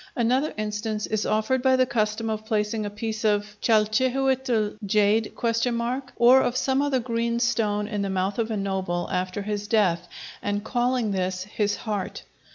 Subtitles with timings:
[0.15, 5.31] Another instance is offered by the custom of placing a piece of chalchihuitl (jade?)
[6.15, 10.07] or of some other green stone in the mouth of a noble, after his death,
[10.41, 12.23] and calling this his heart.